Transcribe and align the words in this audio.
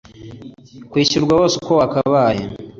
kwishyurwa 0.91 1.33
wose 1.39 1.55
uko 1.61 1.71
wakabaye 1.79 2.41